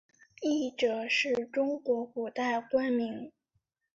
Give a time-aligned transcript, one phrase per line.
[0.41, 3.31] 谒者是中国古代官名。